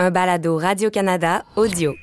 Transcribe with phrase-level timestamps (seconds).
[0.00, 1.94] un balado Radio-Canada audio.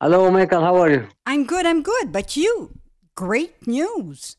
[0.00, 0.62] Hello, Michael.
[0.62, 1.02] How are you?
[1.28, 2.10] I'm good, I'm good.
[2.10, 2.70] But you,
[3.14, 4.38] great news.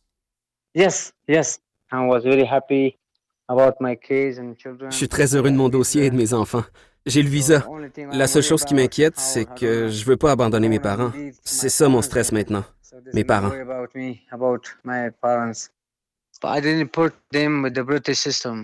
[0.74, 1.60] Yes, yes.
[1.92, 2.98] I was very happy
[3.48, 4.90] about my kids and children.
[4.90, 6.64] Je suis très heureux de mon dossier et de mes enfants.
[7.06, 7.64] J'ai le visa.
[8.12, 11.12] La seule chose qui m'inquiète, c'est que je veux pas abandonner mes parents.
[11.44, 12.64] C'est ça mon stress maintenant.
[13.14, 13.52] Mes parents.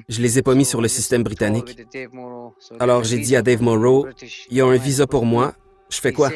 [0.09, 1.77] Je les ai pas mis sur le système britannique.
[2.79, 4.07] Alors j'ai dit à Dave Morrow,
[4.49, 5.53] il y a un visa pour moi.
[5.89, 6.29] Je fais quoi?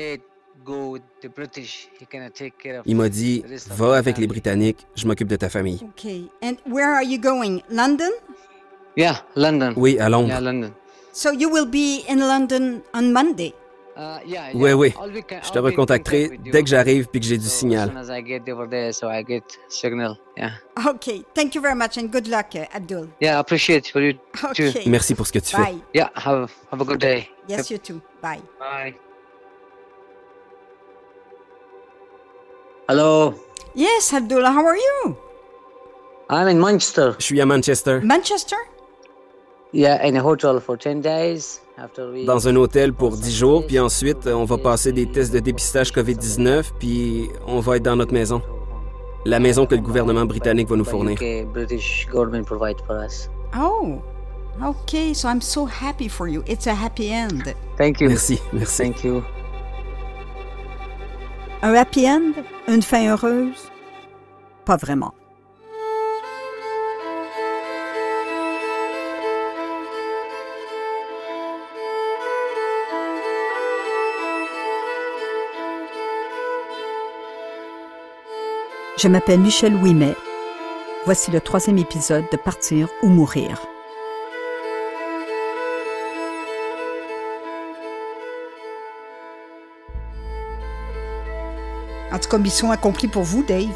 [2.86, 5.80] Il m'a dit, va avec les Britanniques, je m'occupe de ta famille.
[5.90, 6.30] Okay.
[6.42, 7.62] And where are you going?
[7.70, 8.12] London?
[8.96, 9.74] Yeah, London.
[9.76, 10.30] Oui, à Londres.
[10.30, 10.72] Yeah, London.
[11.12, 13.54] So you will be in London on Monday?
[13.96, 14.76] Uh, yeah, Oui, yeah.
[14.76, 14.94] oui.
[15.44, 17.92] Je te recontacterai dès que j'arrive puis que j'ai du signal.
[20.88, 21.24] Okay.
[21.36, 23.08] Thank you very much and good luck, uh, Abdul.
[23.22, 24.14] Yeah, I appreciate for you.
[24.56, 24.70] too.
[24.70, 24.84] Okay.
[24.90, 25.62] Merci pour ce que tu fais.
[25.62, 25.82] Bye.
[25.94, 27.30] Yeah, have have a good day.
[27.48, 28.02] Yes, you too.
[28.22, 28.42] Bye.
[28.60, 28.96] Bye.
[32.90, 33.36] Hello.
[33.76, 35.18] Yes, Abdul, how are you?
[36.30, 37.16] I'm in Manchester.
[37.20, 38.58] Je suis à Manchester, Manchester?
[39.72, 41.60] Yeah, in a hotel for 10 days.
[42.28, 45.92] Dans un hôtel pour 10 jours, puis ensuite, on va passer des tests de dépistage
[45.92, 48.42] COVID-19, puis on va être dans notre maison.
[49.26, 51.18] La maison que le gouvernement britannique va nous fournir.
[51.20, 53.30] UK, British government provide for us.
[53.58, 54.02] Oh,
[54.62, 55.14] okay.
[55.14, 56.44] So I'm so happy for you.
[56.46, 57.56] It's a happy end.
[57.78, 58.10] Thank you.
[58.10, 58.84] Merci, merci.
[58.84, 59.24] Thank you.
[61.64, 62.34] Un happy end?
[62.68, 63.72] Une fin heureuse?
[64.66, 65.14] Pas vraiment.
[79.04, 80.16] Je m'appelle Michel Ouimet.
[81.04, 83.60] Voici le troisième épisode de Partir ou mourir.
[92.14, 93.76] En tout cas, mission accomplie pour vous, Dave.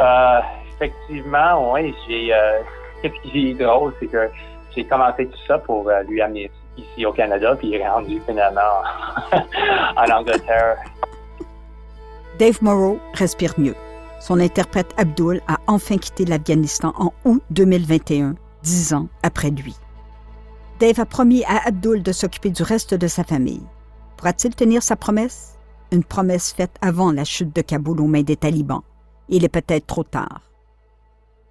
[0.00, 0.40] Euh,
[0.72, 1.94] effectivement, oui.
[2.08, 2.62] J'ai, euh,
[3.02, 4.30] ce qui est drôle, c'est que
[4.74, 8.22] j'ai commencé tout ça pour euh, lui amener ici au Canada, puis il est rendu
[8.26, 8.80] finalement
[9.96, 10.78] en Angleterre.
[12.38, 13.74] Dave Morrow respire mieux.
[14.20, 19.76] Son interprète Abdul a enfin quitté l'Afghanistan en août 2021, dix ans après lui.
[20.80, 23.62] Dave a promis à Abdul de s'occuper du reste de sa famille.
[24.16, 25.56] Pourra-t-il tenir sa promesse?
[25.92, 28.82] Une promesse faite avant la chute de Kaboul aux mains des talibans.
[29.28, 30.42] Il est peut-être trop tard.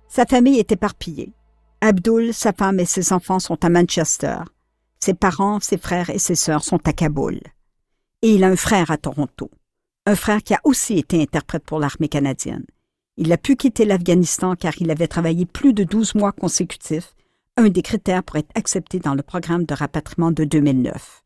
[0.07, 1.33] Sa famille est éparpillée.
[1.81, 4.39] Abdul, sa femme et ses enfants sont à Manchester.
[4.99, 7.39] Ses parents, ses frères et ses sœurs sont à Kaboul.
[8.21, 9.49] Et il a un frère à Toronto
[10.07, 12.63] un frère qui a aussi été interprète pour l'armée canadienne.
[13.17, 17.13] Il a pu quitter l'Afghanistan car il avait travaillé plus de 12 mois consécutifs,
[17.57, 21.23] un des critères pour être accepté dans le programme de rapatriement de 2009.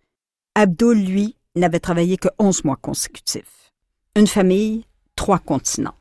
[0.55, 3.71] Abdul, lui, n'avait travaillé que 11 mois consécutifs.
[4.15, 5.95] Une famille, trois continents.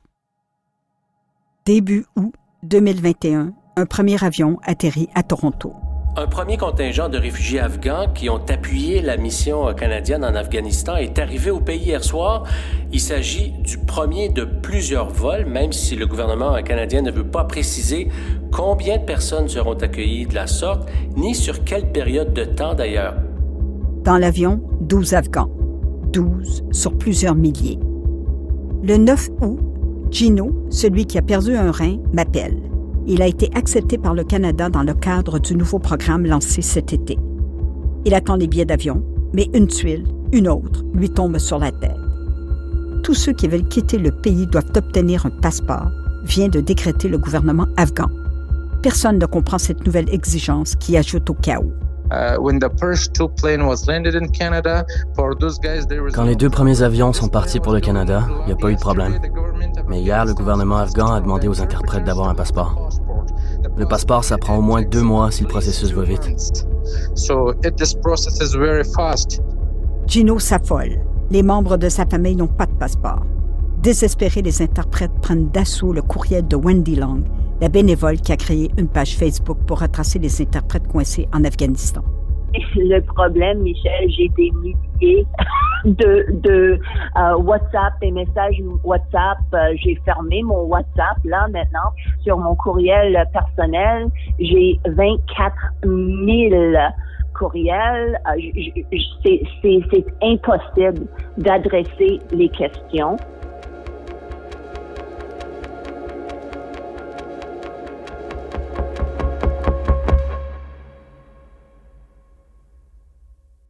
[1.67, 5.75] Début août 2021, un premier avion atterrit à Toronto.
[6.17, 11.21] Un premier contingent de réfugiés afghans qui ont appuyé la mission canadienne en Afghanistan est
[11.21, 12.45] arrivé au pays hier soir.
[12.93, 17.45] Il s'agit du premier de plusieurs vols, même si le gouvernement canadien ne veut pas
[17.45, 18.09] préciser
[18.51, 23.15] combien de personnes seront accueillies de la sorte, ni sur quelle période de temps d'ailleurs.
[24.03, 25.51] Dans l'avion, 12 Afghans.
[26.13, 27.79] 12 sur plusieurs milliers.
[28.83, 29.61] Le 9 août,
[30.11, 32.57] Gino, celui qui a perdu un rein, m'appelle.
[33.13, 36.93] Il a été accepté par le Canada dans le cadre du nouveau programme lancé cet
[36.93, 37.19] été.
[38.05, 41.97] Il attend les billets d'avion, mais une tuile, une autre, lui tombe sur la tête.
[43.03, 45.91] Tous ceux qui veulent quitter le pays doivent obtenir un passeport,
[46.23, 48.07] vient de décréter le gouvernement afghan.
[48.81, 51.73] Personne ne comprend cette nouvelle exigence qui ajoute au chaos.
[56.13, 58.77] Quand les deux premiers avions sont partis pour le Canada, il n'y a pas eu
[58.77, 59.19] de problème.
[59.91, 62.91] Mais hier, le gouvernement afghan a demandé aux interprètes d'avoir un passeport.
[63.77, 66.31] Le passeport, ça prend au moins deux mois si le processus va vite.
[70.07, 71.01] Gino s'affole.
[71.33, 73.27] Les membres de sa famille n'ont pas de passeport.
[73.83, 77.25] Désespérés, les interprètes prennent d'assaut le courriel de Wendy Long,
[77.61, 82.03] la bénévole qui a créé une page Facebook pour retracer les interprètes coincés en Afghanistan.
[82.77, 85.27] Le problème, Michel, j'ai des milliers
[85.85, 86.79] de, de
[87.17, 89.39] euh, WhatsApp, des messages WhatsApp.
[89.55, 91.91] Euh, j'ai fermé mon WhatsApp là maintenant
[92.23, 94.09] sur mon courriel personnel.
[94.39, 95.55] J'ai 24
[95.85, 95.93] 000
[97.35, 98.21] courriels.
[98.27, 98.95] Euh,
[99.63, 101.07] c'est impossible
[101.39, 103.17] d'adresser les questions.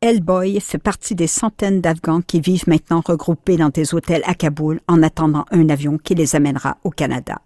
[0.02, 4.81] Hellboy fait partie des centaines d'Afghans qui vivent maintenant regroupés dans des hôtels à Kaboul
[4.88, 7.43] en attendant un avion qui les amènera au Canada.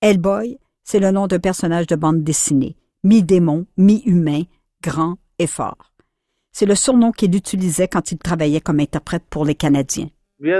[0.00, 2.74] Hellboy, c'est le nom d'un personnage de bande dessinée,
[3.04, 4.42] mi-démon, mi-humain,
[4.82, 5.92] grand et fort.
[6.50, 10.08] C'est le surnom qu'il utilisait quand il travaillait comme interprète pour les Canadiens.
[10.40, 10.50] Oui,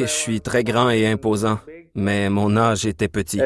[0.00, 1.58] je suis très grand et imposant,
[1.94, 3.36] mais mon âge était petit.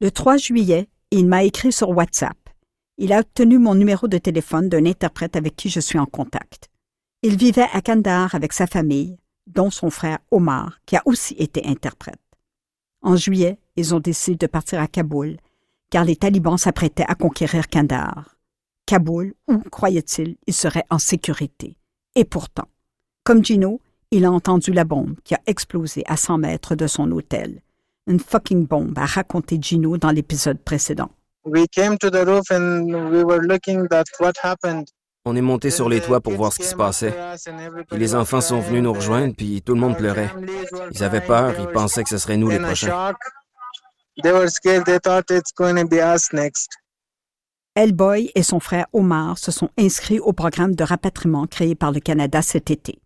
[0.00, 2.36] Le 3 juillet, il m'a écrit sur WhatsApp.
[2.96, 6.68] Il a obtenu mon numéro de téléphone d'un interprète avec qui je suis en contact.
[7.22, 9.18] Il vivait à Kandahar avec sa famille,
[9.48, 12.20] dont son frère Omar, qui a aussi été interprète.
[13.02, 15.38] En juillet, ils ont décidé de partir à Kaboul,
[15.90, 18.36] car les talibans s'apprêtaient à conquérir Kandahar.
[18.86, 21.76] Kaboul, où, croyait-il, il serait en sécurité.
[22.14, 22.68] Et pourtant,
[23.24, 23.80] comme Gino,
[24.10, 27.60] il a entendu la bombe qui a explosé à 100 mètres de son hôtel.
[28.06, 31.10] Une fucking bombe, a raconté Gino dans l'épisode précédent.
[35.26, 37.14] On est monté sur les toits pour voir ce qui se passait.
[37.92, 40.30] les enfants sont venus nous rejoindre, puis tout le monde pleurait.
[40.92, 43.14] Ils avaient peur, ils pensaient que ce serait nous les prochains.
[47.74, 52.00] Hellboy et son frère Omar se sont inscrits au programme de rapatriement créé par le
[52.00, 53.00] Canada cet été.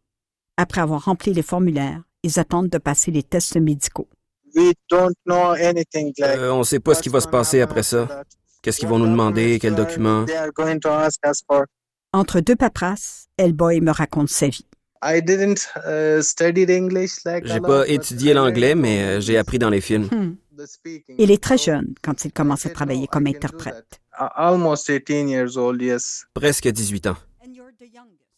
[0.58, 4.08] Après avoir rempli les formulaires, ils attendent de passer les tests médicaux.
[4.58, 8.24] Euh, on ne sait pas ce qui va se passer après ça.
[8.62, 10.26] Qu'est-ce qu'ils vont nous demander, quels documents.
[12.12, 14.66] Entre deux paperasses, Hellboy me raconte sa vie.
[15.00, 16.20] Uh,
[17.44, 20.08] j'ai pas étudié l'anglais, mais euh, j'ai appris dans les films.
[20.10, 20.36] Hmm.
[21.18, 24.00] Il est très jeune quand il commence à travailler comme interprète.
[26.34, 27.16] Presque 18 ans.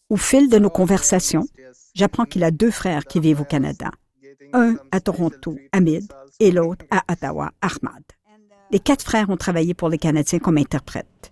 [0.09, 1.47] Au fil de nos conversations,
[1.95, 3.89] j'apprends qu'il a deux frères qui vivent au Canada.
[4.53, 8.03] Un à Toronto, Hamid, et l'autre à Ottawa, Ahmad.
[8.71, 11.31] Les quatre frères ont travaillé pour les Canadiens comme interprètes.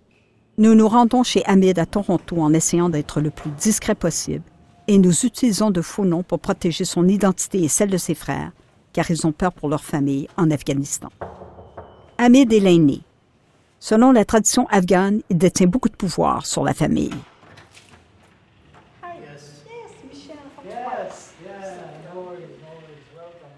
[0.58, 4.44] Nous nous rendons chez Hamid à Toronto en essayant d'être le plus discret possible
[4.88, 8.52] et nous utilisons de faux noms pour protéger son identité et celle de ses frères,
[8.92, 11.08] car ils ont peur pour leur famille en Afghanistan.
[12.18, 13.00] Hamid est l'aîné.
[13.78, 17.14] Selon la tradition afghane, il détient beaucoup de pouvoir sur la famille.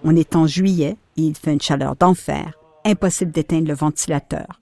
[0.05, 4.61] On est en juillet et il fait une chaleur d'enfer, impossible d'éteindre le ventilateur.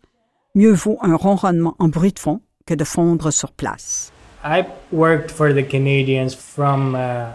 [0.54, 4.12] Mieux vaut un ronronnement en bruit de fond que de fondre sur place.
[4.44, 7.32] I worked for the Canadians from uh,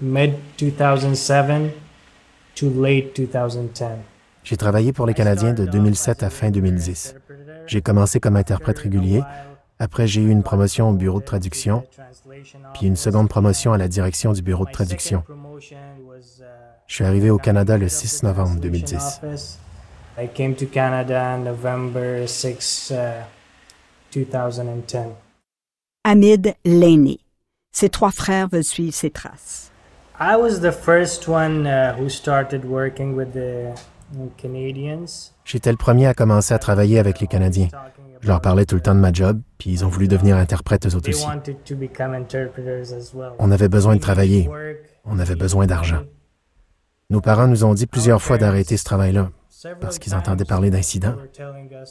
[0.00, 1.72] mid 2007
[2.56, 3.98] to late 2010.
[4.42, 7.14] J'ai travaillé pour les Canadiens de 2007 à fin 2010.
[7.66, 9.22] J'ai commencé comme interprète régulier.
[9.78, 11.84] Après, j'ai eu une promotion au bureau de traduction,
[12.74, 15.22] puis une seconde promotion à la direction du bureau de traduction.
[16.90, 19.20] Je suis arrivé au Canada le 6 novembre 2010.
[20.18, 22.92] I came to Canada November 6,
[24.12, 24.98] 2010.
[26.02, 27.20] Hamid l'aîné.
[27.70, 29.70] Ses trois frères veulent suivre ses traces.
[30.18, 33.72] I was the first one uh, who started working with the
[34.36, 35.32] Canadians.
[35.44, 37.68] J'étais le premier à commencer à travailler avec les Canadiens.
[38.20, 40.88] Je leur parlais tout le temps de ma job, puis ils ont voulu devenir interprètes
[40.88, 41.24] eux aussi.
[43.38, 44.50] On avait besoin de travailler.
[45.04, 46.02] On avait besoin d'argent.
[47.10, 49.30] Nos parents nous ont dit plusieurs fois d'arrêter ce travail-là
[49.80, 51.16] parce qu'ils entendaient parler d'incidents.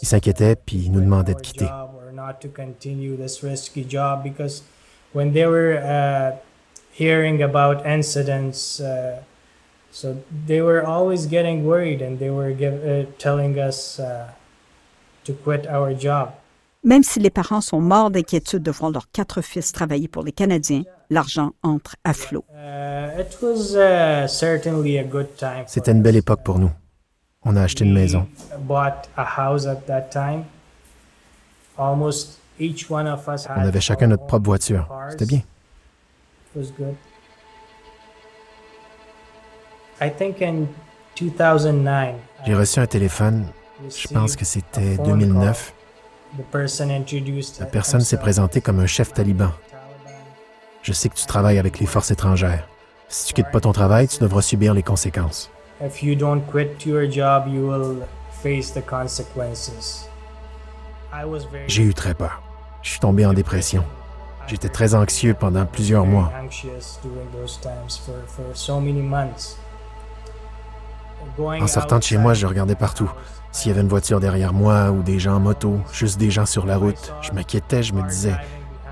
[0.01, 1.67] Ils s'inquiétaient puis ils nous demandaient de quitter.
[5.13, 6.37] when they were uh,
[6.91, 9.21] hearing about incidents, uh,
[9.91, 14.27] so they were always getting worried and they were give, uh, telling us uh,
[15.23, 16.33] to quit our job.
[16.83, 20.31] Même si les parents sont morts d'inquiétude de voir leurs quatre fils travailler pour les
[20.31, 22.45] Canadiens, l'argent entre à flot.
[22.53, 23.23] Uh,
[25.67, 26.71] C'était une belle époque pour nous.
[27.43, 28.27] On a acheté une maison.
[33.55, 34.87] On avait chacun notre propre voiture.
[35.09, 35.41] C'était bien.
[42.45, 43.45] J'ai reçu un téléphone,
[43.89, 45.73] je pense que c'était 2009.
[47.59, 49.51] La personne s'est présentée comme un chef taliban.
[50.81, 52.67] Je sais que tu travailles avec les forces étrangères.
[53.09, 55.49] Si tu quittes pas ton travail, tu devras subir les conséquences.
[61.67, 62.41] J'ai eu très peur.
[62.81, 63.83] Je suis tombé en dépression.
[64.47, 66.31] J'étais très anxieux pendant plusieurs mois.
[71.37, 73.11] En sortant de chez moi, je regardais partout.
[73.51, 76.45] S'il y avait une voiture derrière moi ou des gens en moto, juste des gens
[76.45, 78.35] sur la route, je m'inquiétais, je me disais,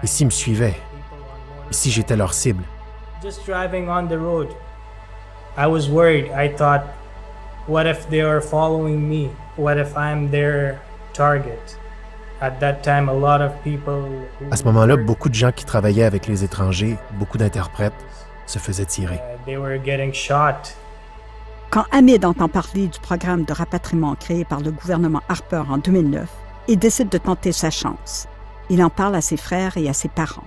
[0.03, 0.75] et s'ils me suivaient?
[1.71, 2.63] Si j'étais leur cible?
[3.21, 4.49] Just driving on the road,
[5.57, 6.31] I was worried.
[6.35, 6.83] I thought,
[7.67, 9.29] what if they are following me?
[9.57, 10.77] What if I'm their
[11.13, 11.77] target?
[12.39, 12.51] À
[14.55, 17.93] ce moment-là, beaucoup de gens qui travaillaient avec les étrangers, beaucoup d'interprètes,
[18.45, 19.19] se faisaient tirer.
[21.71, 26.29] Quand Hamid entend parler du programme de rapatriement créé par le gouvernement Harper en 2009,
[26.67, 28.27] il décide de tenter sa chance.
[28.69, 30.43] Il en parle à ses frères et à ses parents.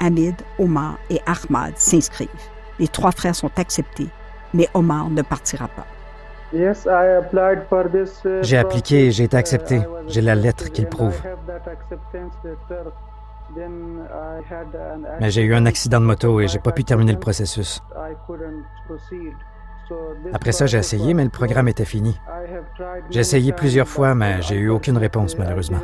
[0.00, 2.28] Hamid, Omar et Ahmad s'inscrivent.
[2.78, 4.08] Les trois frères sont acceptés,
[4.54, 5.86] mais Omar ne partira pas.
[6.52, 6.72] Uh,
[8.42, 9.82] j'ai appliqué et j'ai été accepté.
[10.08, 11.20] J'ai la lettre qui le prouve.
[15.20, 17.80] Mais j'ai eu un accident de moto et j'ai pas pu terminer le processus.
[20.32, 22.18] Après ça, j'ai essayé, mais le programme était fini.
[23.10, 25.80] J'ai essayé plusieurs fois, mais j'ai eu aucune réponse, malheureusement.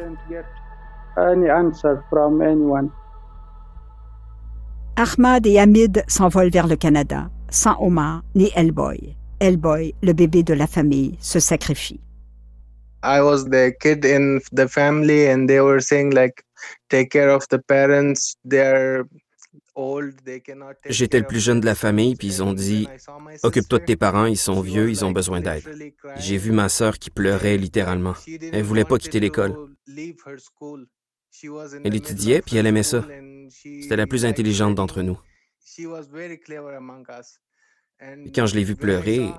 [4.98, 9.14] Ahmad et Hamid s'envolent vers le Canada, sans Omar ni Elboy.
[9.40, 12.00] Elboy, le bébé de la famille, se sacrifie.
[13.04, 16.42] I was the kid in the family and they were saying like
[16.88, 19.04] take care of the parents, they're
[20.88, 22.88] J'étais le plus jeune de la famille, puis ils ont dit
[23.42, 25.64] Occupe-toi de tes parents, ils sont vieux, ils ont besoin d'aide.
[26.16, 28.14] J'ai vu ma sœur qui pleurait littéralement.
[28.52, 29.54] Elle voulait pas quitter l'école.
[31.84, 33.04] Elle étudiait, puis elle aimait ça.
[33.50, 35.18] C'était la plus intelligente d'entre nous.
[38.00, 39.30] Et quand je l'ai vue pleurer,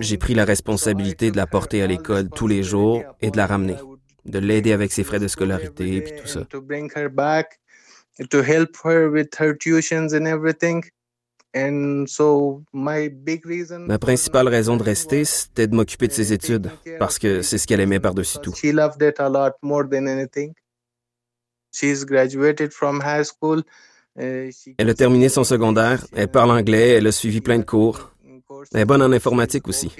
[0.00, 3.46] j'ai pris la responsabilité de la porter à l'école tous les jours et de la
[3.46, 3.76] ramener,
[4.24, 6.46] de l'aider avec ses frais de scolarité et tout ça.
[11.54, 11.78] Ma
[13.98, 17.80] principale raison de rester, c'était de m'occuper de ses études, parce que c'est ce qu'elle
[17.80, 18.54] aimait par-dessus tout.
[24.18, 28.12] Euh, elle a terminé son secondaire, elle parle anglais, elle a suivi plein de cours.
[28.72, 29.90] Elle est bonne en informatique aussi.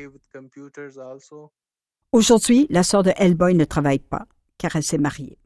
[2.12, 4.26] Aujourd'hui, la sœur de Hellboy ne travaille pas,
[4.58, 5.38] car elle s'est mariée.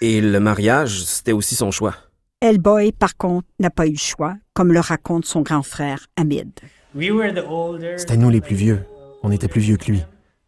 [0.00, 1.94] Et le mariage, c'était aussi son choix.
[2.40, 6.50] Hellboy, par contre, n'a pas eu le choix, comme le raconte son grand frère Hamid.
[7.96, 8.80] C'était nous les plus vieux.
[9.22, 10.02] On était plus vieux que lui.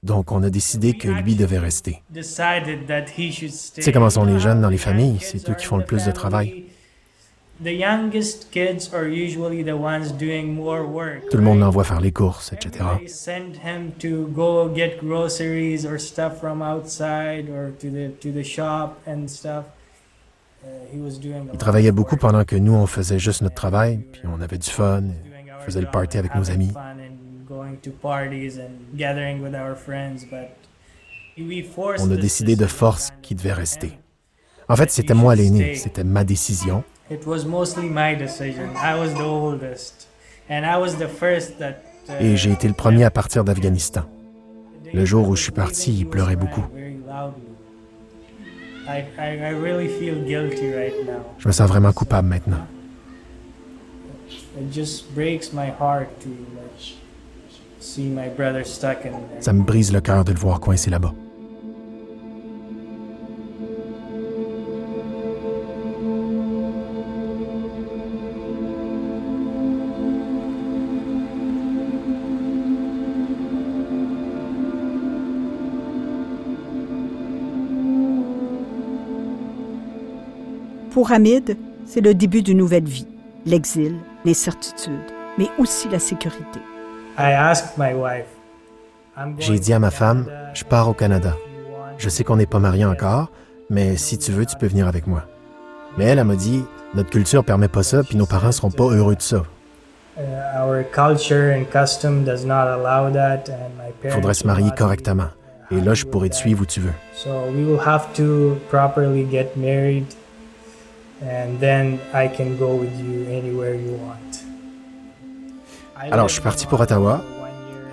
[0.05, 2.03] Donc, on a décidé que lui devait rester.
[2.15, 6.13] Sais comment sont les jeunes dans les familles, c'est eux qui font le plus de
[6.13, 6.65] travail.
[11.31, 12.85] Tout le monde l'envoie faire les courses, etc.
[21.53, 24.69] Il travaillait beaucoup pendant que nous, on faisait juste notre travail, puis on avait du
[24.69, 25.05] fun,
[25.59, 26.73] on faisait le party avec nos amis.
[31.99, 33.99] On a décidé de force qu'il devait rester.
[34.69, 36.85] En fait, c'était moi l'aîné, c'était ma décision.
[42.21, 44.03] Et j'ai été le premier à partir d'Afghanistan.
[44.93, 46.65] Le jour où je suis parti, il pleurait beaucoup.
[51.39, 52.67] Je me sens vraiment coupable maintenant.
[59.41, 61.13] Ça me brise le cœur de le voir coincé là-bas.
[80.91, 83.07] Pour Hamid, c'est le début d'une nouvelle vie,
[83.45, 84.95] l'exil, l'incertitude,
[85.39, 86.61] mais aussi la sécurité.
[89.39, 91.37] J'ai dit à ma femme, je pars au Canada.
[91.99, 93.31] Je sais qu'on n'est pas mariés encore,
[93.71, 95.25] mais si tu veux, tu peux venir avec moi.
[95.97, 98.85] Mais elle, elle m'a dit, notre culture permet pas ça, puis nos parents seront pas
[98.85, 99.45] heureux de ça.
[104.05, 105.29] Il faudrait se marier correctement.
[105.71, 106.93] Et là, je pourrais te suivre où tu veux.
[115.97, 117.23] Alors, je suis parti pour Ottawa.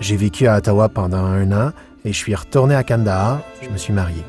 [0.00, 1.72] J'ai vécu à Ottawa pendant un an
[2.04, 3.40] et je suis retourné à Kandahar.
[3.62, 4.22] Je me suis marié.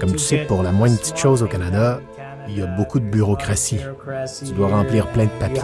[0.00, 2.00] Comme tu sais, pour la moindre petite chose au Canada,
[2.48, 3.80] il y a beaucoup de bureaucratie.
[4.44, 5.60] Tu dois remplir plein de papiers.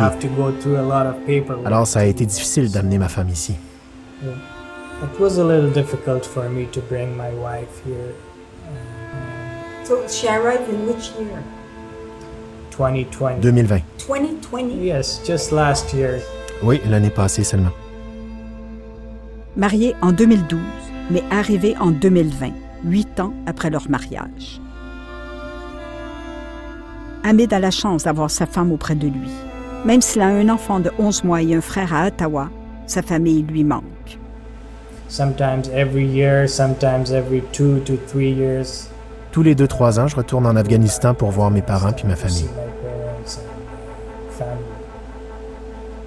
[1.64, 3.54] Alors, ça a été difficile d'amener ma femme ici.
[5.02, 8.14] It was a little difficult for me to bring my wife here.
[9.85, 11.42] So she arrived in which year?
[12.80, 13.40] 2020.
[13.40, 13.82] 2020.
[14.08, 14.82] 2020?
[14.82, 16.20] Yes, just last year.
[16.62, 17.72] Oui, l'année passée seulement.
[19.56, 20.60] Mariée en 2012,
[21.10, 22.52] mais arrivée en 2020,
[22.84, 24.60] huit ans après leur mariage.
[27.25, 29.30] Hamid a la chance d'avoir sa femme auprès de lui.
[29.84, 32.49] Même s'il a un enfant de 11 mois et un frère à Ottawa,
[32.87, 34.18] sa famille lui manque.
[35.08, 38.88] Sometimes every year, sometimes every two to three years.
[39.32, 42.16] Tous les deux, trois ans, je retourne en Afghanistan pour voir mes parents puis ma
[42.16, 42.49] famille.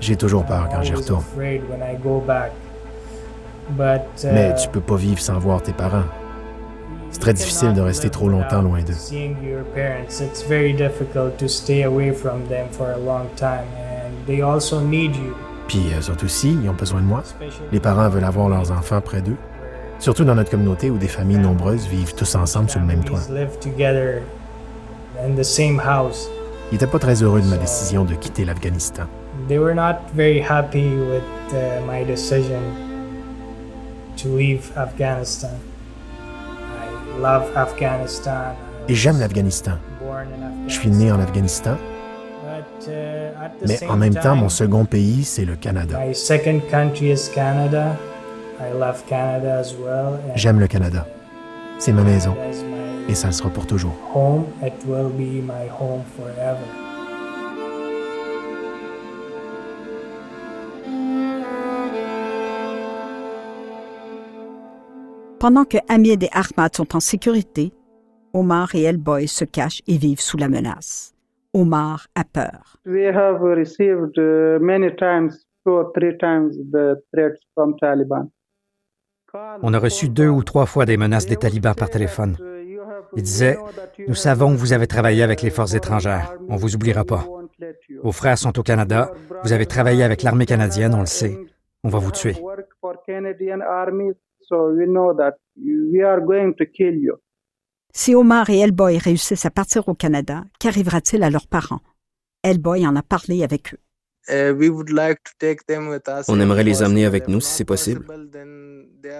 [0.03, 1.23] J'ai toujours peur quand j'y retourne.
[4.25, 6.03] Mais tu peux pas vivre sans voir tes parents.
[7.09, 8.97] C'est très difficile de rester trop longtemps loin d'eux.
[15.69, 17.23] Puis eux aussi, ils ont besoin de moi.
[17.71, 19.37] Les parents veulent avoir leurs enfants près d'eux.
[19.99, 23.21] Surtout dans notre communauté où des familles nombreuses vivent tous ensemble sur le même toit.
[26.71, 29.03] Ils n'étaient pas très heureux de ma décision de quitter l'Afghanistan.
[29.47, 31.23] They were not very happy with
[31.53, 32.61] uh, my decision
[34.17, 35.59] to leave Afghanistan.
[37.15, 38.55] I love Afghanistan.
[38.87, 39.77] Et j'aime l'Afghanistan.
[40.67, 41.75] Je suis né en Afghanistan.
[42.87, 42.91] uh,
[43.67, 45.99] Mais en même temps, mon second pays, c'est le Canada.
[46.05, 47.97] My second country is Canada.
[48.59, 50.19] I love Canada as well.
[50.29, 51.05] and J'aime le Canada.
[51.79, 52.35] C'est ma maison.
[53.09, 53.93] Et ça le sera pour toujours.
[65.43, 67.73] Pendant que Hamid et Ahmad sont en sécurité,
[68.33, 71.13] Omar et Elboy se cachent et vivent sous la menace.
[71.53, 72.77] Omar a peur.
[72.85, 74.17] We have received
[74.61, 78.29] many times, two or three times, the threats from Taliban.
[79.61, 82.37] On a reçu deux ou trois fois des menaces des talibans par téléphone.
[83.17, 83.57] Ils disaient
[84.07, 86.35] Nous savons que vous avez travaillé avec les forces étrangères.
[86.47, 87.27] On vous oubliera pas.
[88.01, 89.11] Vos frères sont au Canada.
[89.43, 91.37] Vous avez travaillé avec l'armée canadienne, on le sait.
[91.83, 92.37] On va vous tuer.
[94.51, 97.17] Work for Canadian Army, so we know that we are going to kill you.
[97.95, 101.81] Si Omar et Elboy réussissent à partir au Canada, qu'arrivera-t-il à leurs parents?
[102.43, 103.77] Elboy en a parlé avec eux.
[104.29, 107.41] Uh, we would like to take them with us On aimerait les amener avec nous
[107.41, 108.07] si c'est possible.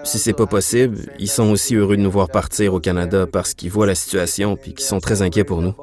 [0.04, 3.52] Si c'est pas possible, ils sont aussi heureux de nous voir partir au Canada parce
[3.52, 5.74] qu'ils voient la situation puis qu'ils sont très inquiets pour nous.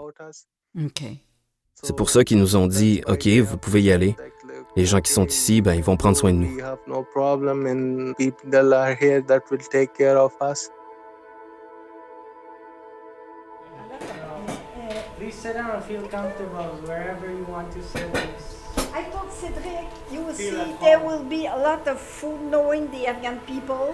[1.83, 4.15] C'est pour ça qu'ils nous ont dit OK, vous pouvez y aller.
[4.75, 6.55] Les gens qui sont ici, ben ils vont prendre soin de nous.
[6.55, 10.69] We have no problem and people are here that will take care of us.
[15.17, 18.07] Please sit down and feel comfortable wherever you want to sit.
[18.93, 23.07] I told Cedric, you will see there will be a lot of food knowing the
[23.07, 23.93] Afghan people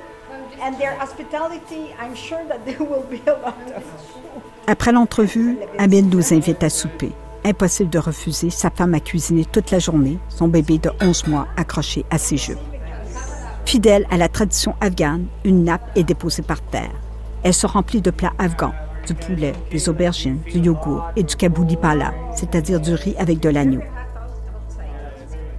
[0.62, 1.94] and their hospitality.
[2.00, 4.42] I'm sure that there will be a lot of food.
[4.68, 7.12] Après l'entrevue, Hamid nous invite à souper.
[7.46, 11.48] Impossible de refuser, sa femme a cuisiné toute la journée, son bébé de 11 mois
[11.56, 12.58] accroché à ses jupes.
[13.66, 16.92] Fidèle à la tradition afghane, une nappe est déposée par terre.
[17.44, 18.74] Elle se remplit de plats afghans,
[19.06, 23.50] du poulet, des aubergines, du yogourt et du kabouli pala, c'est-à-dire du riz avec de
[23.50, 23.82] l'agneau.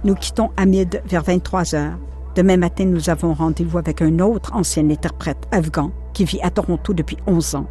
[0.03, 1.97] Nous quittons Hamid vers 23 heures.
[2.35, 6.93] Demain matin, nous avons rendez-vous avec un autre ancien interprète afghan qui vit à Toronto
[6.93, 7.67] depuis 11 ans,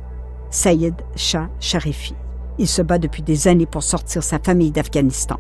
[0.51, 2.15] Sayed Shah Sharifi.
[2.59, 5.39] Il se bat depuis des années pour sortir sa famille d'Afghanistan.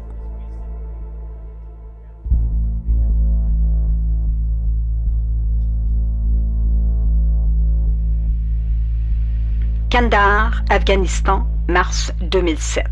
[9.90, 12.86] Kandahar, Afghanistan, mars 2007.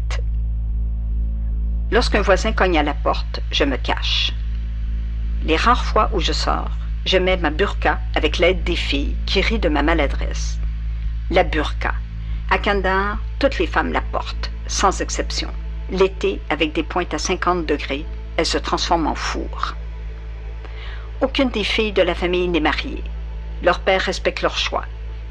[1.92, 4.32] Lorsqu'un voisin cogne à la porte, je me cache.
[5.44, 6.70] Les rares fois où je sors,
[7.04, 10.58] je mets ma burqa avec l'aide des filles qui rient de ma maladresse.
[11.30, 11.94] La burqa.
[12.50, 15.48] À Kandahar, toutes les femmes la portent, sans exception.
[15.90, 18.04] L'été, avec des pointes à 50 degrés,
[18.36, 19.74] elle se transforme en four.
[21.20, 23.04] Aucune des filles de la famille n'est mariée.
[23.62, 24.84] Leur père respecte leur choix.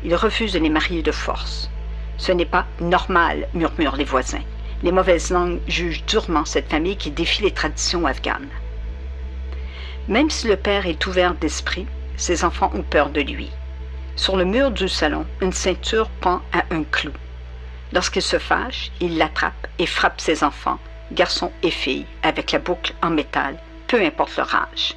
[0.03, 1.69] Il refuse de les marier de force.
[2.17, 4.43] Ce n'est pas normal, murmurent les voisins.
[4.83, 8.49] Les mauvaises langues jugent durement cette famille qui défie les traditions afghanes.
[10.07, 11.87] Même si le père est ouvert d'esprit,
[12.17, 13.51] ses enfants ont peur de lui.
[14.15, 17.11] Sur le mur du salon, une ceinture pend à un clou.
[17.95, 20.79] Lorsqu'il se fâche, il l'attrape et frappe ses enfants,
[21.13, 24.95] garçons et filles, avec la boucle en métal, peu importe leur âge.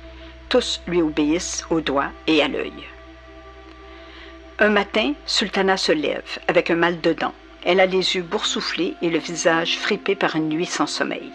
[0.48, 2.72] Tous lui obéissent au doigt et à l'œil.
[4.58, 7.34] Un matin, Sultana se lève avec un mal de dents.
[7.64, 11.30] Elle a les yeux boursouflés et le visage fripé par une nuit sans sommeil.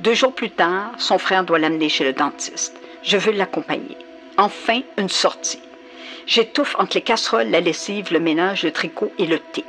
[0.00, 2.76] Deux jours plus tard, son frère doit l'amener chez le dentiste.
[3.04, 3.96] Je veux l'accompagner.
[4.36, 5.62] Enfin, une sortie.
[6.26, 9.64] J'étouffe entre les casseroles, la lessive, le ménage, le tricot et le thé.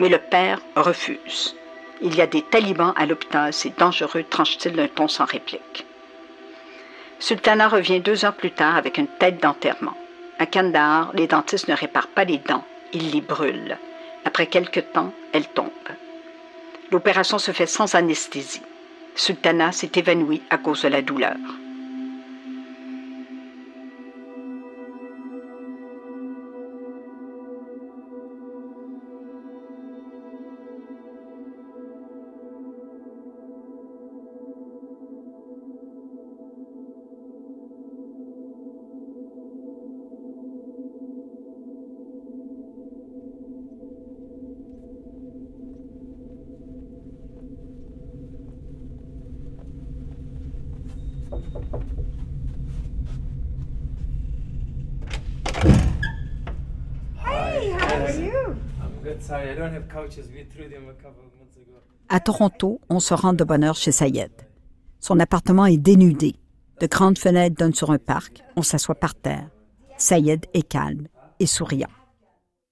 [0.00, 1.56] Mais le père refuse.
[2.00, 5.84] Il y a des talibans à l'hôpital, c'est dangereux, tranche-t-il d'un ton sans réplique.
[7.18, 9.96] Sultana revient deux heures plus tard avec une tête d'enterrement.
[10.38, 13.76] À Kandahar, les dentistes ne réparent pas les dents, ils les brûlent.
[14.24, 15.70] Après quelque temps, elle tombe.
[16.92, 18.62] L'opération se fait sans anesthésie.
[19.16, 21.36] Sultana s'est évanouie à cause de la douleur.
[62.08, 64.30] À Toronto, on se rend de bonne heure chez Sayed.
[65.00, 66.36] Son appartement est dénudé.
[66.80, 68.42] De grandes fenêtres donnent sur un parc.
[68.56, 69.48] On s'assoit par terre.
[69.96, 71.08] Sayed est calme
[71.40, 71.88] et souriant.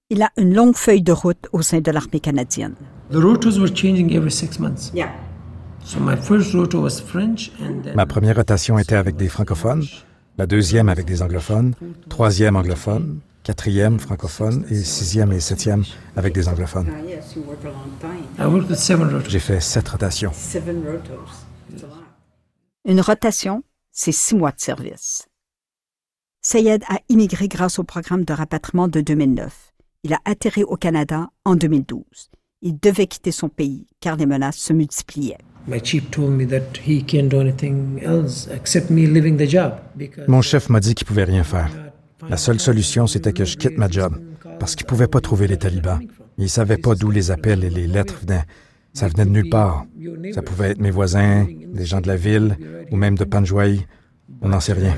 [0.09, 2.75] Il a une longue feuille de route au sein de l'armée canadienne.
[3.11, 4.91] The rotos were changing every six months.
[4.93, 5.11] Yeah.
[5.83, 9.83] So my first roto was French, and then Ma première rotation était avec des francophones,
[10.37, 11.73] la deuxième avec des anglophones,
[12.09, 15.85] troisième anglophone, quatrième francophone et sixième et septième
[16.17, 16.91] avec des anglophones.
[19.29, 20.33] J'ai fait sept rotations.
[22.83, 25.27] Une rotation, c'est six mois de service.
[26.41, 29.71] Sayed a immigré grâce au programme de rapatriement de 2009.
[30.03, 32.03] Il a atterri au Canada en 2012.
[32.63, 35.37] Il devait quitter son pays car les menaces se multipliaient.
[35.69, 39.73] My chief told me that he can't do anything else except me leaving the job
[39.95, 41.86] because Mon chef m'a dit qu'il pouvait rien faire.
[42.29, 44.13] La seule solution, c'était que je quitte ma job,
[44.59, 45.99] parce qu'il pouvait pas trouver les talibans.
[46.37, 48.43] Il savait pas d'où les appels et les lettres venaient.
[48.93, 49.85] Ça venait de nulle part.
[50.33, 52.57] Ça pouvait être mes voisins, des gens de la ville,
[52.91, 53.85] ou même de Panjwai.
[54.41, 54.95] On n'en sait rien.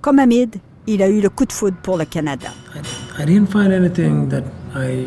[0.00, 2.48] Comme Hamid, il a eu le coup de foudre pour le Canada.
[3.18, 5.06] I didn't find anything that I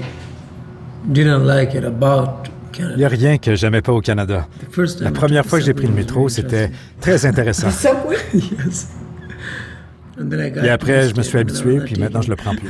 [1.08, 2.98] didn't like it about Il Canada.
[2.98, 4.48] n'y a rien que j'aimais pas au Canada.
[5.00, 7.70] La première fois que j'ai pris le métro, c'était très intéressant.
[10.64, 12.70] Et après, je me suis habitué, puis maintenant, je le prends plus.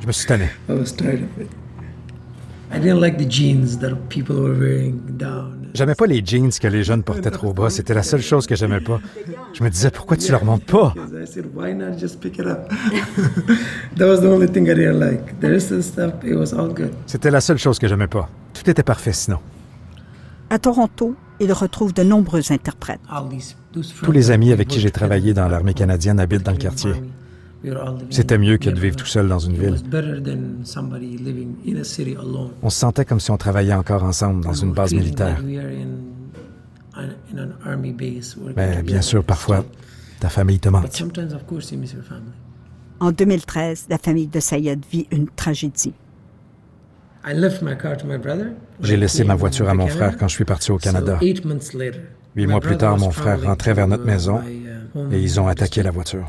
[0.00, 0.44] Je me suis tanné.
[0.44, 0.50] it.
[0.68, 1.48] I was tired of it.
[2.72, 5.70] I didn't like the jeans that people were wearing down.
[5.74, 7.68] J'aimais pas les jeans que les jeunes portaient trop bas.
[7.68, 9.00] C'était la seule chose que j'aimais pas.
[9.52, 10.92] Je me disais, pourquoi tu leur montes pas?
[10.94, 12.68] Because I said, why not just pick it up?
[13.96, 15.40] that was the only thing I didn't like.
[15.40, 16.92] The rest of the stuff, it was all good.
[17.06, 18.28] C'était la seule chose que j'aimais pas.
[18.52, 19.38] Tout était parfait sinon.
[20.48, 23.00] À Toronto, il retrouve de nombreux interprètes.
[24.02, 26.92] Tous les amis avec qui j'ai travaillé dans l'armée canadienne habitent dans le quartier.
[28.10, 29.70] C'était mieux que de vivre tout seul dans une ville.
[29.72, 32.50] was better than somebody living in a city alone.
[32.62, 35.42] On se sentait comme si on travaillait encore ensemble dans une base militaire.
[38.56, 39.64] Mais bien sûr, parfois,
[40.20, 40.92] ta famille te But manque.
[40.92, 42.32] sometimes, of course, you miss your family.
[43.00, 45.92] En 2013, la famille de Sayed vit une tragédie.
[45.92, 45.98] I left my car to my brother.
[47.13, 47.13] when
[48.80, 51.18] J'ai laissé ma voiture à mon frère quand je suis parti au Canada.
[51.20, 55.46] Huit mois plus tard, mon frère rentrait vers notre uh, maison uh, et ils ont
[55.46, 56.28] attaqué la voiture.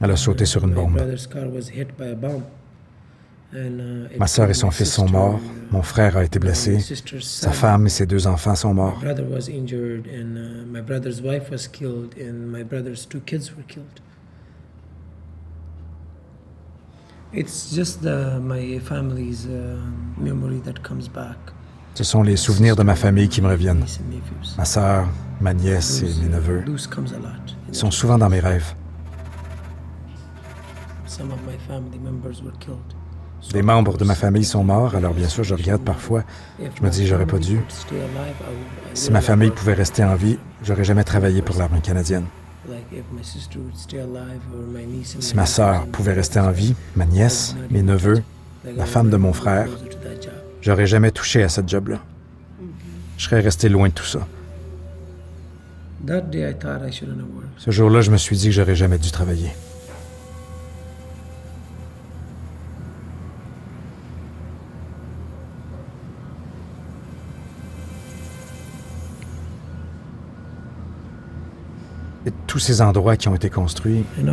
[0.00, 1.00] Elle a sauté sur une bombe.
[3.54, 5.40] uh, Ma sœur et son my fils sont morts.
[5.70, 6.78] Mon frère a été blessé.
[7.20, 8.98] Sa femme et ses deux enfants sont morts.
[9.00, 13.54] brother was injured, and uh, my brother's wife was killed, and my brother's two kids
[13.54, 14.00] were killed.
[17.34, 19.78] It's just the, my family's uh,
[20.18, 21.38] memory that comes back.
[21.94, 23.84] Ce sont les souvenirs de ma famille qui me reviennent.
[24.58, 25.06] Ma sœur,
[25.40, 26.62] ma nièce et mes neveux.
[27.68, 28.74] Ils sont souvent dans mes rêves.
[31.06, 32.78] Some of my family members were killed.
[33.40, 36.24] So Des membres de ma famille sont morts, alors bien sûr, je regrette parfois.
[36.58, 37.60] Je me dis, j'aurais pas dû.
[38.94, 42.24] Si ma famille pouvait rester en vie, j'aurais jamais travaillé pour l'armée canadienne.
[42.68, 46.12] Like if my sister would stay alive or my niece and Si ma sœur pouvait
[46.12, 48.22] rester en vie, ma nièce, mes neveux,
[48.64, 49.68] la femme de mon frère,
[50.60, 51.98] j'aurais jamais touché à cette job-là.
[53.18, 54.26] Je serais resté loin de tout ça.
[57.58, 59.50] Ce jour-là, je me suis dit que j'aurais jamais dû travailler.
[72.52, 74.26] Tous ces endroits qui ont été construits, uh,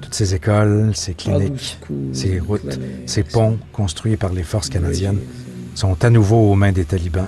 [0.00, 1.80] toutes ces écoles, ces cliniques,
[2.12, 5.18] ces routes, ces ponts construits par les forces canadiennes
[5.74, 7.26] sont à nouveau aux mains des talibans.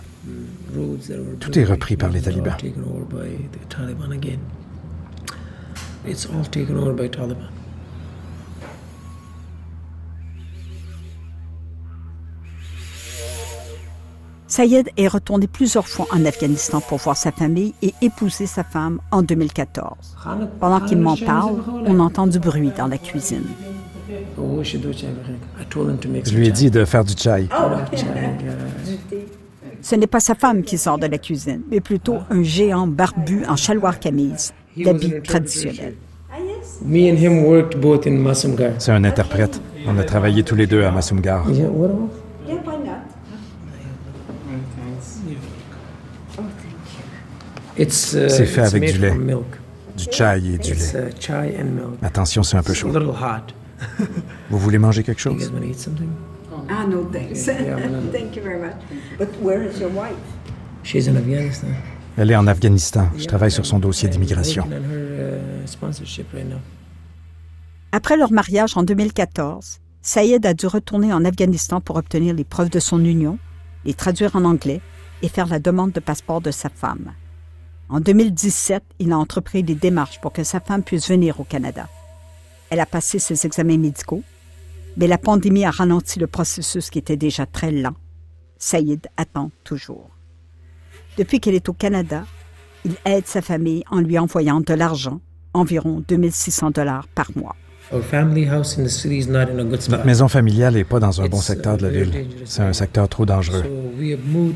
[1.41, 2.55] Tout est repris par les talibans.
[14.49, 19.01] Sayed est retourné plusieurs fois en Afghanistan pour voir sa famille et épouser sa femme
[19.11, 20.17] en 2014.
[20.61, 23.47] Pendant qu'il m'en parle, on entend du bruit dans la cuisine.
[24.39, 27.49] Je lui ai dit de faire du chai.
[29.83, 33.45] Ce n'est pas sa femme qui sort de la cuisine, mais plutôt un géant barbu
[33.49, 35.95] en chaloir camise, l'habit traditionnel.
[36.85, 38.73] Me and him worked both in Masumgar.
[38.79, 39.61] C'est un interprète.
[39.87, 41.51] On a travaillé tous les deux à Masumgar.
[41.51, 42.11] Yeah, what else?
[42.47, 43.07] Yeah, why not?
[44.99, 45.21] It's,
[46.39, 46.43] uh,
[47.77, 49.15] C'est fait it's avec du lait,
[49.97, 51.11] du chai et du lait.
[51.29, 52.05] uh.
[52.05, 52.89] Attention, c'est un peu It's a chaud.
[52.99, 53.53] little hot.
[54.51, 55.39] Vous voulez manger quelque You chose?
[55.39, 56.09] guys want to eat something?
[56.69, 57.47] Ah, no thanks.
[57.47, 58.77] Yeah, yeah, well, Thank you very much.
[59.19, 60.17] But where is your wife?
[60.83, 61.69] She's in Afghanistan.
[62.17, 63.09] Elle est en Afghanistan.
[63.19, 64.67] Je travaille sur son dossier d'immigration.
[64.67, 65.39] Uh.
[67.93, 72.71] Après leur mariage en 2014, Saïd a dû retourner en Afghanistan pour obtenir les preuves
[72.71, 73.39] de son union,
[73.85, 74.81] les traduire en anglais
[75.23, 77.13] et faire la demande de passeport de sa femme.
[77.89, 81.89] En 2017, il a entrepris des démarches pour que sa femme puisse venir au Canada.
[82.71, 84.25] Elle a passé ses examens médicaux,
[84.97, 87.95] mais la pandémie a ralenti le processus qui était déjà très lent.
[88.59, 90.11] Saïd attend toujours.
[91.17, 92.25] Depuis qu'elle est au Canada,
[92.85, 95.21] il aide sa famille en lui envoyant de l'argent,
[95.55, 97.57] environ 2600 dollars par mois.
[97.93, 99.99] Our family house in the city is not in a good spot.
[99.99, 102.27] Notre maison familiale n'est pas dans un bon uh, secteur de la very ville.
[102.45, 103.63] C'est un secteur trop dangereux.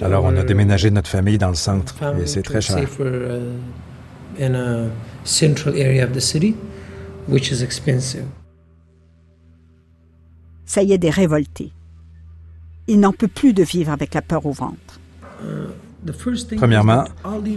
[0.03, 2.61] Alors on a our déménagé notre famille dans le centre family et c'est très a
[2.61, 2.88] cher.
[2.99, 4.90] uh, in a
[5.25, 6.57] central area of the city,
[7.29, 8.25] which is expensive.
[10.66, 11.73] Saïd est révolté.
[12.88, 14.99] Il n'en peut plus de vivre avec la peur au ventre.
[16.57, 17.05] Premièrement,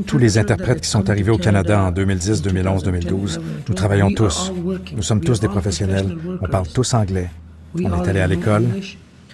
[0.06, 4.12] tous les interprètes qui sont arrivés au Canada en Canada 2010, 2011, 2012, nous travaillons
[4.12, 4.52] tous.
[4.96, 6.18] Nous sommes tous des professionnels.
[6.42, 7.30] On parle tous anglais.
[7.76, 8.66] On est allé à l'école.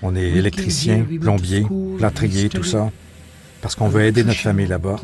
[0.02, 1.65] On est électricien, plombier,
[1.98, 2.89] plâtrier, tout ça.
[3.62, 4.95] Parce qu'on veut aider notre famille là-bas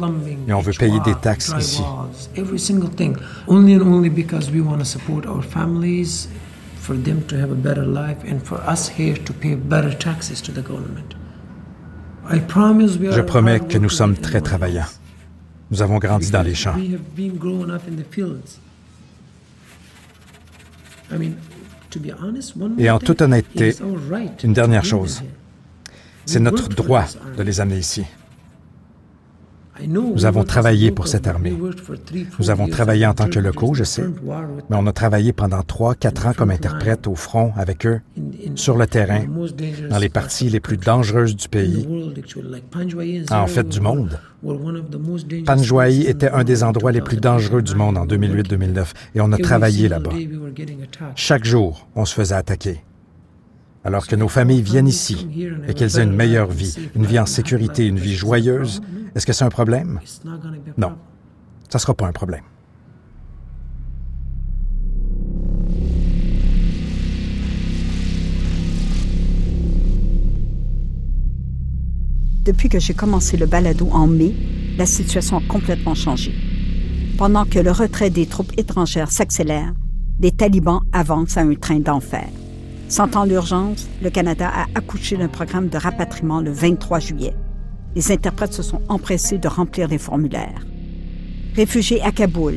[0.48, 1.82] et on veut payer des taxes ici.
[1.82, 3.18] drywalls, Every single thing.
[3.48, 6.30] Only and only because we want to support our families,
[6.78, 10.42] for them to have a better life, and for us here to pay better taxes
[10.42, 11.16] to the government.
[11.16, 14.88] I promise we are Je promets que nous sommes très travaillants.
[15.72, 16.76] Nous avons grandi dans les champs.
[22.78, 23.76] Et en toute honnêteté,
[24.44, 25.22] une dernière chose.
[26.26, 27.06] C'est notre droit
[27.38, 28.06] de les amener ici.
[29.88, 31.54] Nous avons travaillé pour cette armée.
[32.40, 34.04] Nous avons travaillé en tant que locaux, je sais,
[34.70, 38.02] mais on a travaillé pendant 3 quatre ans comme interprète au front avec eux,
[38.56, 39.22] sur le terrain,
[39.90, 41.88] dans les parties les plus dangereuses du pays,
[43.32, 44.20] en fait du monde.
[45.46, 48.86] Panjwai était un des endroits les plus dangereux du monde en 2008-2009
[49.16, 50.12] et on a travaillé là-bas.
[51.16, 52.82] Chaque jour, on se faisait attaquer.
[53.86, 55.28] Alors que nos familles viennent ici
[55.68, 58.82] et qu'elles aient une meilleure vie, une vie en sécurité, une vie joyeuse,
[59.14, 60.00] est-ce que c'est un problème?
[60.76, 60.94] Non,
[61.70, 62.42] ça ne sera pas un problème.
[72.44, 74.34] Depuis que j'ai commencé le balado en mai,
[74.78, 76.34] la situation a complètement changé.
[77.20, 79.74] Pendant que le retrait des troupes étrangères s'accélère,
[80.20, 82.28] les talibans avancent à un train d'enfer.
[82.88, 87.34] Sentant l'urgence, le Canada a accouché d'un programme de rapatriement le 23 juillet.
[87.96, 90.66] Les interprètes se sont empressés de remplir les formulaires.
[91.56, 92.56] Réfugiés à Kaboul,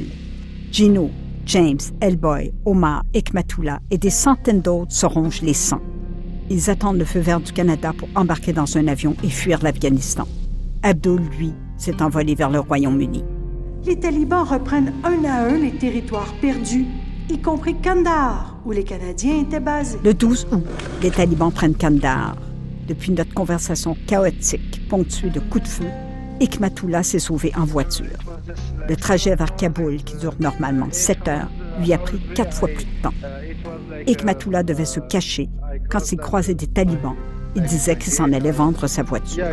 [0.71, 1.11] Gino,
[1.47, 5.81] James, Elboy, Omar, Ekmatullah et des centaines d'autres se rongent les sangs.
[6.51, 10.27] Ils attendent le feu vert du Canada pour embarquer dans un avion et fuir l'Afghanistan.
[10.83, 13.25] Abdul, lui, s'est envolé vers le Royaume-Uni.
[13.87, 16.87] Les talibans reprennent un à un les territoires perdus,
[17.31, 19.99] y compris Kandahar, où les Canadiens étaient basés.
[20.05, 20.65] Le 12 août,
[21.03, 22.37] les talibans prennent Kandahar.
[22.87, 25.87] Depuis notre conversation chaotique, ponctuée de coups de feu,
[26.41, 28.07] Ikmatullah s'est sauvé en voiture.
[28.89, 32.85] Le trajet vers Kaboul, qui dure normalement 7 heures, lui a pris quatre fois plus
[32.85, 33.15] de temps.
[34.07, 35.49] Ikmatullah devait se cacher
[35.91, 37.17] quand il croisait des talibans.
[37.57, 39.45] Il disait qu'il s'en allait vendre sa voiture.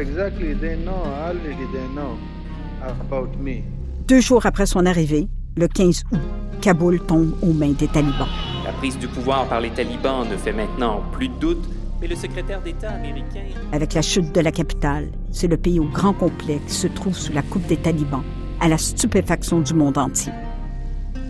[4.08, 6.20] Deux jours après son arrivée, le 15 août,
[6.62, 8.28] Kaboul tombe aux mains des talibans.
[8.66, 11.64] La prise du pouvoir par les talibans ne fait maintenant plus de doute,
[12.02, 13.44] mais le secrétaire d'État américain...
[13.72, 17.16] Avec la chute de la capitale, c'est le pays au grand complet qui se trouve
[17.16, 18.24] sous la coupe des talibans,
[18.60, 20.34] à la stupéfaction du monde entier.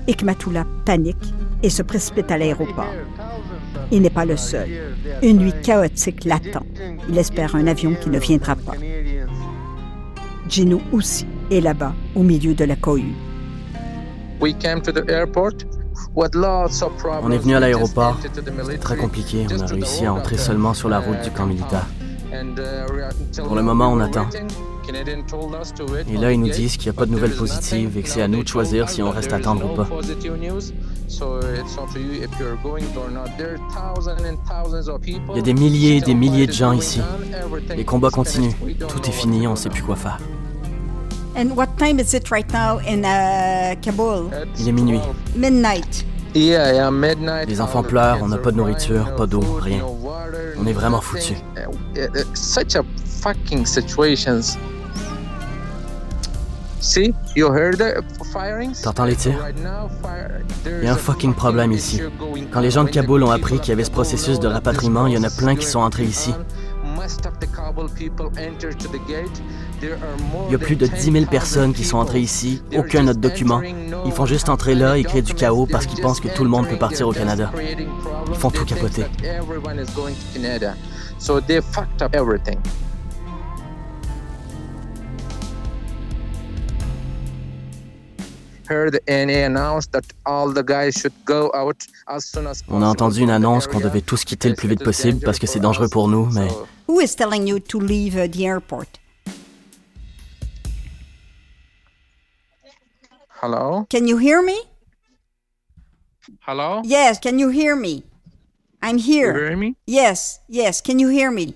[0.07, 2.93] Ikmatullah panique et se précipite à l'aéroport.
[3.91, 4.69] Il n'est pas le seul.
[5.21, 6.65] Une nuit chaotique l'attend.
[7.09, 8.75] Il espère un avion qui ne viendra pas.
[10.47, 13.13] Gino aussi est là-bas, au milieu de la cohue.
[14.39, 15.65] We came to the airport
[16.15, 18.17] On est venu à l'aéroport.
[18.79, 19.45] très compliqué.
[19.53, 21.85] On a réussi à entrer seulement sur la route uh, du camp militaire.
[22.31, 24.27] Uh, are- until Pour le moment, on attend.
[26.07, 28.21] Et là, ils nous disent qu'il n'y a pas de nouvelles positives et que c'est
[28.21, 29.87] à nous de choisir si on reste is attendre ou pas.
[35.29, 37.01] Il y a des milliers et des milliers de gens ici.
[37.75, 38.53] Les combats continuent.
[38.87, 40.19] Tout est fini, on ne sait plus quoi faire.
[41.35, 44.31] And what time is it right now in uh, Kabul?
[44.57, 45.01] Il est minuit.
[45.35, 46.05] Midnight.
[46.33, 47.47] Yeah, yeah, midnight.
[47.49, 49.81] Les enfants pleurent, on n'a are pas de nourriture, no pas d'eau, food, rien.
[50.57, 51.21] On est vraiment nothing.
[51.21, 51.43] foutus.
[51.97, 52.83] Uh, uh, Such a
[53.21, 54.57] fucking situations.
[56.79, 58.81] See, you heard the firings?
[58.81, 59.39] T'entends les tirs?
[60.65, 62.01] Il y a un fucking problème ici.
[62.51, 65.13] Quand les gens de Kaboul ont appris qu'il y avait ce processus de rapatriement, il
[65.13, 66.33] y en a plein qui sont entrés ici.
[70.47, 73.61] Il y a plus de 10 000 personnes qui sont entrées ici, aucun autre document.
[74.05, 76.49] Ils font juste entrer là et créer du chaos parce qu'ils pensent que tout le
[76.49, 77.51] monde peut partir au Canada.
[78.29, 79.05] Ils font tout capoter.
[92.69, 95.47] On a entendu une annonce qu'on devait tous quitter le plus vite possible parce que
[95.47, 96.47] c'est dangereux pour nous, mais
[96.87, 98.99] Who is telling you to leave uh, the airport?
[103.41, 103.85] Hello?
[103.89, 104.57] Can you hear me?
[106.47, 106.81] Hello?
[106.83, 108.03] Yes, can you hear me?
[108.81, 109.35] I'm here.
[109.35, 109.75] You hear me?
[109.87, 111.55] Yes, yes, can you hear me?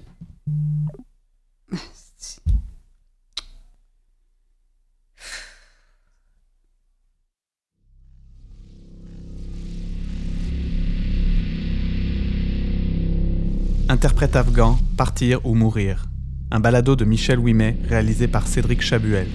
[13.91, 16.06] Interprète afghan, Partir ou mourir.
[16.52, 19.28] Un balado de Michel Ouimet réalisé par Cédric Chabuel.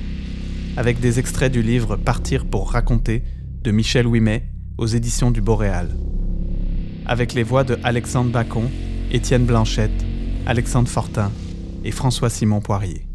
[0.76, 3.24] Avec des extraits du livre Partir pour raconter
[3.64, 4.44] de Michel Ouimet
[4.78, 5.88] aux éditions du Boréal.
[7.04, 8.70] Avec les voix de Alexandre Bacon,
[9.10, 10.04] Étienne Blanchette,
[10.46, 11.32] Alexandre Fortin
[11.82, 13.08] et François-Simon Poirier.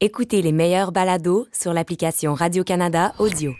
[0.00, 3.54] Écoutez les meilleurs balados sur l'application Radio-Canada Audio.